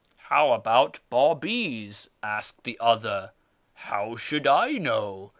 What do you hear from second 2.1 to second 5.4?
asked the other.' How should I know?